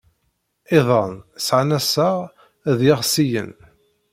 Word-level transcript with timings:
Iḍan 0.77 1.13
sɛan 1.45 1.71
assaɣ 1.79 2.17
ed 2.69 2.79
yiɣsiyen. 2.85 3.51